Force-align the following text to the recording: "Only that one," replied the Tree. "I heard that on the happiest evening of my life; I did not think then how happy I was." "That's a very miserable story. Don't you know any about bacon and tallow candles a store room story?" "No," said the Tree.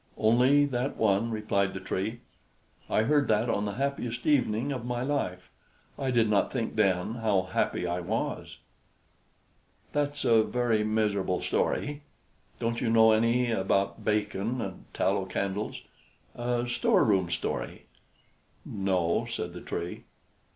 "Only 0.17 0.65
that 0.65 0.97
one," 0.97 1.29
replied 1.29 1.75
the 1.75 1.79
Tree. 1.79 2.21
"I 2.89 3.03
heard 3.03 3.27
that 3.27 3.51
on 3.51 3.65
the 3.65 3.73
happiest 3.73 4.25
evening 4.25 4.71
of 4.71 4.83
my 4.83 5.03
life; 5.03 5.51
I 5.95 6.09
did 6.09 6.27
not 6.27 6.51
think 6.51 6.75
then 6.75 7.13
how 7.21 7.43
happy 7.43 7.85
I 7.85 7.99
was." 7.99 8.57
"That's 9.93 10.25
a 10.25 10.41
very 10.41 10.83
miserable 10.83 11.39
story. 11.39 12.01
Don't 12.59 12.81
you 12.81 12.89
know 12.89 13.11
any 13.11 13.51
about 13.51 14.03
bacon 14.03 14.59
and 14.59 14.91
tallow 14.91 15.25
candles 15.25 15.83
a 16.33 16.65
store 16.67 17.03
room 17.03 17.29
story?" 17.29 17.85
"No," 18.65 19.27
said 19.29 19.53
the 19.53 19.61
Tree. 19.61 20.05